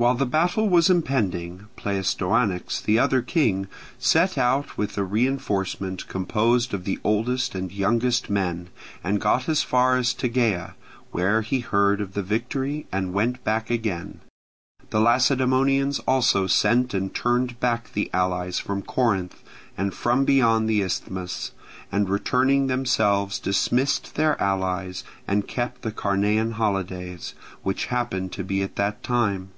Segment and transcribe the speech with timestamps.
[0.00, 3.66] While the battle was impending, Pleistoanax, the other king,
[3.98, 8.68] set out with a reinforcement composed of the oldest and youngest men,
[9.02, 10.76] and got as far as Tegea,
[11.10, 14.20] where he heard of the victory and went back again.
[14.90, 19.42] The Lacedaemonians also sent and turned back the allies from Corinth
[19.76, 21.50] and from beyond the Isthmus,
[21.90, 27.34] and returning themselves dismissed their allies, and kept the Carnean holidays,
[27.64, 29.48] which happened to be at that time.